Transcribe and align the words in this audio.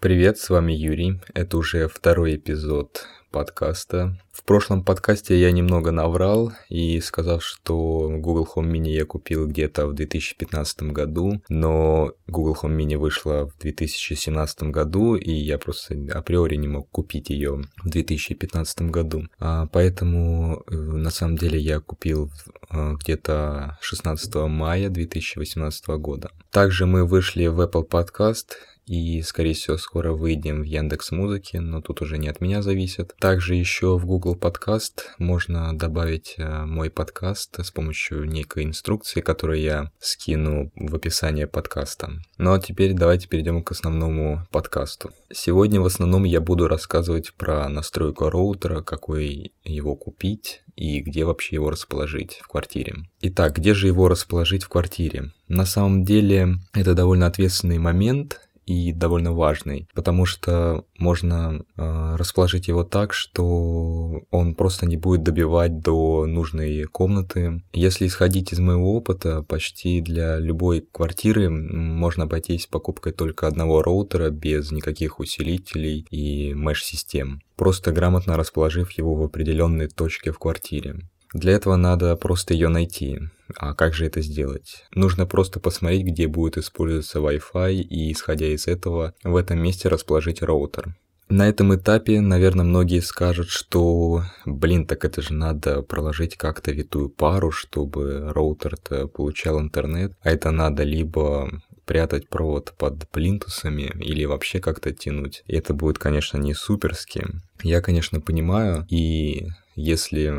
Привет, 0.00 0.38
с 0.38 0.48
вами 0.48 0.72
Юрий. 0.72 1.20
Это 1.34 1.58
уже 1.58 1.86
второй 1.86 2.36
эпизод 2.36 3.06
подкаста. 3.30 4.18
В 4.32 4.44
прошлом 4.44 4.82
подкасте 4.82 5.38
я 5.38 5.52
немного 5.52 5.90
наврал 5.90 6.52
и 6.70 6.98
сказал, 7.00 7.40
что 7.40 8.08
Google 8.08 8.48
Home 8.56 8.72
Mini 8.72 8.92
я 8.92 9.04
купил 9.04 9.46
где-то 9.46 9.86
в 9.86 9.92
2015 9.92 10.84
году, 10.84 11.42
но 11.50 12.14
Google 12.26 12.56
Home 12.62 12.78
Mini 12.78 12.96
вышла 12.96 13.46
в 13.46 13.58
2017 13.58 14.62
году, 14.70 15.16
и 15.16 15.32
я 15.32 15.58
просто 15.58 15.94
априори 16.14 16.56
не 16.56 16.68
мог 16.68 16.88
купить 16.88 17.28
ее 17.28 17.62
в 17.84 17.90
2015 17.90 18.82
году. 18.90 19.24
А 19.38 19.66
поэтому 19.66 20.62
э, 20.66 20.74
на 20.74 21.10
самом 21.10 21.36
деле 21.36 21.58
я 21.58 21.78
купил 21.80 22.30
э, 22.70 22.94
где-то 22.94 23.76
16 23.82 24.34
мая 24.48 24.88
2018 24.88 25.88
года. 25.98 26.30
Также 26.50 26.86
мы 26.86 27.04
вышли 27.04 27.48
в 27.48 27.60
Apple 27.60 27.86
Podcast 27.86 28.54
и, 28.86 29.22
скорее 29.22 29.54
всего, 29.54 29.76
скоро 29.76 30.12
выйдем 30.12 30.62
в 30.62 30.64
Яндекс 30.64 31.12
Музыке, 31.12 31.60
но 31.60 31.80
тут 31.80 32.02
уже 32.02 32.18
не 32.18 32.28
от 32.28 32.40
меня 32.40 32.62
зависит. 32.62 33.14
Также 33.18 33.54
еще 33.54 33.96
в 33.96 34.06
Google 34.06 34.36
Подкаст 34.36 35.14
можно 35.18 35.76
добавить 35.76 36.34
э, 36.36 36.64
мой 36.64 36.90
подкаст 36.90 37.58
с 37.58 37.70
помощью 37.70 38.24
некой 38.24 38.64
инструкции, 38.64 39.20
которую 39.20 39.60
я 39.60 39.90
скину 39.98 40.72
в 40.74 40.94
описание 40.94 41.46
подкаста. 41.46 42.10
Ну 42.38 42.52
а 42.52 42.60
теперь 42.60 42.94
давайте 42.94 43.28
перейдем 43.28 43.62
к 43.62 43.70
основному 43.72 44.46
подкасту. 44.50 45.10
Сегодня 45.32 45.80
в 45.80 45.86
основном 45.86 46.24
я 46.24 46.40
буду 46.40 46.68
рассказывать 46.68 47.32
про 47.34 47.68
настройку 47.68 48.28
роутера, 48.28 48.82
какой 48.82 49.52
его 49.64 49.94
купить 49.94 50.62
и 50.76 51.00
где 51.00 51.24
вообще 51.24 51.56
его 51.56 51.70
расположить 51.70 52.40
в 52.42 52.48
квартире. 52.48 52.96
Итак, 53.20 53.56
где 53.56 53.74
же 53.74 53.86
его 53.86 54.08
расположить 54.08 54.64
в 54.64 54.68
квартире? 54.68 55.32
На 55.46 55.66
самом 55.66 56.04
деле 56.04 56.56
это 56.72 56.94
довольно 56.94 57.26
ответственный 57.26 57.78
момент, 57.78 58.40
и 58.70 58.92
довольно 58.92 59.32
важный, 59.32 59.88
потому 59.94 60.26
что 60.26 60.84
можно 60.96 61.64
э, 61.76 62.16
расположить 62.16 62.68
его 62.68 62.84
так, 62.84 63.12
что 63.12 64.22
он 64.30 64.54
просто 64.54 64.86
не 64.86 64.96
будет 64.96 65.24
добивать 65.24 65.80
до 65.80 66.24
нужной 66.26 66.84
комнаты. 66.84 67.64
Если 67.72 68.06
исходить 68.06 68.52
из 68.52 68.60
моего 68.60 68.94
опыта, 68.94 69.42
почти 69.42 70.00
для 70.00 70.38
любой 70.38 70.86
квартиры 70.92 71.50
можно 71.50 72.24
обойтись 72.24 72.66
покупкой 72.66 73.12
только 73.12 73.48
одного 73.48 73.82
роутера 73.82 74.30
без 74.30 74.70
никаких 74.70 75.18
усилителей 75.18 76.06
и 76.08 76.54
меш-систем, 76.54 77.40
просто 77.56 77.90
грамотно 77.90 78.36
расположив 78.36 78.92
его 78.92 79.16
в 79.16 79.24
определенной 79.24 79.88
точке 79.88 80.30
в 80.30 80.38
квартире. 80.38 81.00
Для 81.32 81.52
этого 81.52 81.76
надо 81.76 82.16
просто 82.16 82.54
ее 82.54 82.68
найти. 82.68 83.20
А 83.56 83.74
как 83.74 83.94
же 83.94 84.06
это 84.06 84.20
сделать? 84.20 84.84
Нужно 84.94 85.26
просто 85.26 85.60
посмотреть, 85.60 86.04
где 86.04 86.26
будет 86.26 86.58
использоваться 86.58 87.18
Wi-Fi 87.18 87.74
и, 87.74 88.12
исходя 88.12 88.46
из 88.46 88.66
этого, 88.66 89.14
в 89.22 89.36
этом 89.36 89.60
месте 89.62 89.88
расположить 89.88 90.42
роутер. 90.42 90.94
На 91.28 91.48
этом 91.48 91.72
этапе, 91.76 92.20
наверное, 92.20 92.64
многие 92.64 92.98
скажут, 92.98 93.50
что, 93.50 94.24
блин, 94.44 94.84
так 94.84 95.04
это 95.04 95.22
же 95.22 95.32
надо 95.32 95.82
проложить 95.82 96.36
как-то 96.36 96.72
витую 96.72 97.08
пару, 97.08 97.52
чтобы 97.52 98.32
роутер-то 98.32 99.06
получал 99.06 99.60
интернет, 99.60 100.12
а 100.22 100.30
это 100.30 100.50
надо 100.50 100.82
либо 100.82 101.62
прятать 101.90 102.28
провод 102.28 102.72
под 102.78 103.08
плинтусами 103.08 103.92
или 103.98 104.24
вообще 104.24 104.60
как-то 104.60 104.92
тянуть. 104.92 105.42
Это 105.48 105.74
будет, 105.74 105.98
конечно, 105.98 106.38
не 106.38 106.54
суперски. 106.54 107.26
Я, 107.64 107.80
конечно, 107.80 108.20
понимаю, 108.20 108.86
и 108.88 109.48
если 109.74 110.32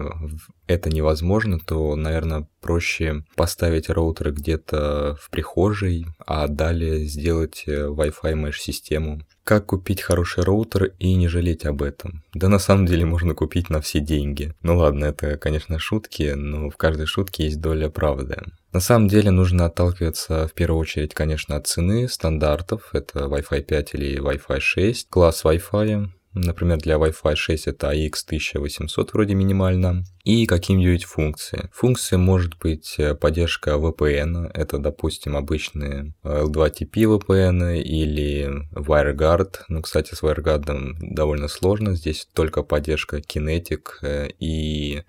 это 0.66 0.89
невозможно, 0.89 1.59
то, 1.59 1.97
наверное, 1.97 2.47
проще 2.61 3.25
поставить 3.35 3.89
роутер 3.89 4.31
где-то 4.31 5.17
в 5.21 5.30
прихожей, 5.30 6.05
а 6.25 6.47
далее 6.47 7.03
сделать 7.05 7.63
э, 7.67 7.88
Wi-Fi 7.88 8.33
mesh-систему. 8.33 9.19
Как 9.43 9.65
купить 9.65 10.02
хороший 10.02 10.45
роутер 10.45 10.93
и 10.99 11.15
не 11.15 11.27
жалеть 11.27 11.65
об 11.65 11.81
этом? 11.81 12.23
Да 12.33 12.47
на 12.47 12.59
самом 12.59 12.86
деле 12.86 13.03
можно 13.03 13.33
купить 13.33 13.69
на 13.69 13.81
все 13.81 13.99
деньги. 13.99 14.53
Ну 14.61 14.77
ладно, 14.77 15.03
это, 15.03 15.38
конечно, 15.38 15.80
шутки, 15.80 16.31
но 16.33 16.69
в 16.69 16.77
каждой 16.77 17.08
шутке 17.08 17.43
есть 17.43 17.59
доля 17.59 17.89
правды. 17.89 18.37
На 18.73 18.80
самом 18.80 19.09
деле 19.09 19.32
нужно 19.32 19.65
отталкиваться 19.65 20.48
в 20.48 20.54
первую 20.54 20.80
очередь, 20.80 21.14
конечно, 21.14 21.58
от 21.58 21.67
цены, 21.67 22.08
стандартов, 22.08 22.92
это 22.93 23.26
Wi-Fi 23.26 23.61
5 23.64 23.93
или 23.95 24.20
Wi-Fi 24.20 24.59
6, 24.59 25.09
класс 25.09 25.43
Wi-Fi, 25.43 26.08
Например, 26.33 26.77
для 26.77 26.95
Wi-Fi 26.95 27.36
6 27.36 27.67
это 27.67 27.92
AX1800 27.92 29.09
вроде 29.14 29.33
минимально. 29.33 30.03
И 30.23 30.45
какие-нибудь 30.45 31.05
функции. 31.05 31.69
Функция 31.73 32.19
может 32.19 32.58
быть 32.59 32.95
э, 32.99 33.15
поддержка 33.15 33.71
VPN, 33.71 34.52
это, 34.53 34.77
допустим, 34.77 35.36
обычные 35.36 36.14
L2TP 36.23 37.17
VPN 37.17 37.81
или 37.81 38.67
WireGuard. 38.71 39.55
Ну, 39.67 39.81
кстати, 39.81 40.14
с 40.14 40.21
WireGuard 40.21 40.97
довольно 41.02 41.47
сложно, 41.47 41.95
здесь 41.95 42.27
только 42.33 42.61
поддержка 42.61 43.17
Kinetic 43.17 43.81
э, 44.03 44.30
и 44.39 45.02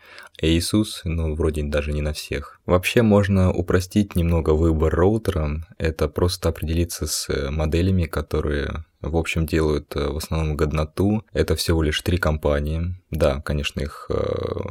Asus, 0.43 1.03
ну, 1.05 1.35
вроде 1.35 1.63
даже 1.63 1.93
не 1.93 2.01
на 2.01 2.15
всех. 2.15 2.61
Вообще 2.65 3.03
можно 3.03 3.53
упростить 3.53 4.17
немного 4.17 4.51
выбор 4.51 4.95
роутера, 4.95 5.67
это 5.77 6.09
просто 6.09 6.49
определиться 6.49 7.07
с 7.07 7.29
э, 7.29 7.51
моделями, 7.51 8.05
которые 8.05 8.85
в 9.03 9.17
общем, 9.17 9.45
делают 9.47 9.95
в 9.95 10.17
основном 10.17 10.57
годноту. 10.57 11.23
Это 11.35 11.55
всего 11.55 11.83
лишь 11.83 12.01
три 12.01 12.17
компании. 12.17 12.95
Да, 13.11 13.43
конечно, 13.43 13.81
их 13.81 14.11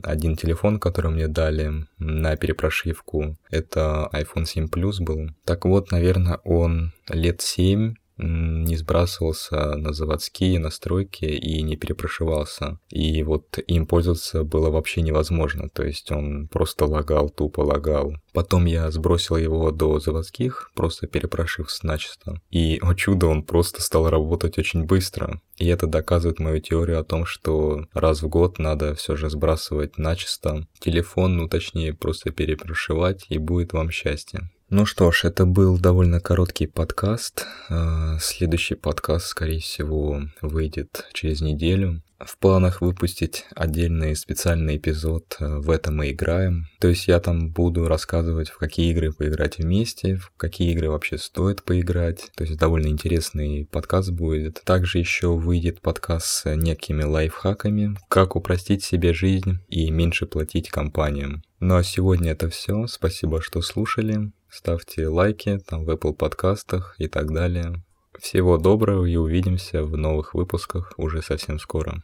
один 0.03 0.35
телефон, 0.35 0.79
который 0.79 1.11
мне 1.11 1.27
дали 1.27 1.85
на 1.97 2.35
перепрошивку, 2.35 3.37
это 3.49 4.09
iPhone 4.13 4.45
7 4.45 4.65
Plus 4.65 5.01
был. 5.01 5.29
Так 5.45 5.65
вот, 5.65 5.91
наверное, 5.91 6.39
он 6.43 6.91
лет 7.09 7.41
7 7.41 7.95
не 8.21 8.77
сбрасывался 8.77 9.75
на 9.75 9.93
заводские 9.93 10.59
настройки 10.59 11.25
и 11.25 11.61
не 11.61 11.75
перепрошивался. 11.75 12.79
И 12.89 13.23
вот 13.23 13.57
им 13.67 13.85
пользоваться 13.87 14.43
было 14.43 14.69
вообще 14.69 15.01
невозможно, 15.01 15.69
то 15.69 15.83
есть 15.83 16.11
он 16.11 16.47
просто 16.47 16.85
лагал, 16.85 17.29
тупо 17.29 17.61
лагал. 17.61 18.13
Потом 18.33 18.65
я 18.65 18.89
сбросил 18.91 19.35
его 19.37 19.71
до 19.71 19.99
заводских, 19.99 20.71
просто 20.75 21.07
перепрошив 21.07 21.67
начисто. 21.83 22.41
И, 22.49 22.79
о 22.81 22.93
чудо, 22.93 23.27
он 23.27 23.43
просто 23.43 23.81
стал 23.81 24.09
работать 24.09 24.57
очень 24.57 24.85
быстро. 24.85 25.41
И 25.57 25.67
это 25.67 25.85
доказывает 25.87 26.39
мою 26.39 26.59
теорию 26.59 26.99
о 26.99 27.03
том, 27.03 27.25
что 27.25 27.85
раз 27.93 28.21
в 28.21 28.27
год 28.29 28.57
надо 28.57 28.95
все 28.95 29.15
же 29.15 29.29
сбрасывать 29.29 29.97
начисто 29.97 30.67
телефон, 30.79 31.37
ну 31.37 31.47
точнее 31.47 31.93
просто 31.93 32.31
перепрошивать, 32.31 33.25
и 33.29 33.37
будет 33.37 33.73
вам 33.73 33.91
счастье. 33.91 34.49
Ну 34.73 34.85
что 34.85 35.11
ж, 35.11 35.25
это 35.25 35.45
был 35.45 35.77
довольно 35.77 36.21
короткий 36.21 36.65
подкаст. 36.65 37.45
А, 37.67 38.17
следующий 38.21 38.75
подкаст, 38.75 39.27
скорее 39.27 39.59
всего, 39.59 40.21
выйдет 40.41 41.09
через 41.11 41.41
неделю. 41.41 42.01
В 42.17 42.37
планах 42.37 42.79
выпустить 42.79 43.43
отдельный 43.53 44.15
специальный 44.15 44.77
эпизод 44.77 45.35
а, 45.41 45.59
«В 45.59 45.69
этом 45.69 45.97
мы 45.97 46.11
играем». 46.11 46.67
То 46.79 46.87
есть 46.87 47.09
я 47.09 47.19
там 47.19 47.49
буду 47.49 47.89
рассказывать, 47.89 48.49
в 48.49 48.57
какие 48.57 48.91
игры 48.91 49.11
поиграть 49.11 49.57
вместе, 49.57 50.15
в 50.15 50.31
какие 50.37 50.71
игры 50.71 50.89
вообще 50.89 51.17
стоит 51.17 51.63
поиграть. 51.63 52.31
То 52.37 52.45
есть 52.45 52.57
довольно 52.57 52.87
интересный 52.87 53.67
подкаст 53.69 54.11
будет. 54.11 54.61
Также 54.63 54.99
еще 54.99 55.35
выйдет 55.35 55.81
подкаст 55.81 56.27
с 56.27 56.55
некими 56.55 57.03
лайфхаками, 57.03 57.97
как 58.07 58.37
упростить 58.37 58.85
себе 58.85 59.13
жизнь 59.13 59.59
и 59.67 59.91
меньше 59.91 60.27
платить 60.27 60.69
компаниям. 60.69 61.43
Ну 61.59 61.75
а 61.75 61.83
сегодня 61.83 62.31
это 62.31 62.49
все. 62.49 62.87
Спасибо, 62.87 63.41
что 63.41 63.61
слушали 63.61 64.31
ставьте 64.51 65.07
лайки 65.07 65.57
там 65.57 65.85
в 65.85 65.89
Apple 65.89 66.13
подкастах 66.13 66.95
и 66.99 67.07
так 67.07 67.33
далее. 67.33 67.83
Всего 68.19 68.57
доброго 68.57 69.05
и 69.05 69.15
увидимся 69.15 69.83
в 69.83 69.97
новых 69.97 70.33
выпусках 70.33 70.93
уже 70.97 71.21
совсем 71.21 71.57
скоро. 71.57 72.03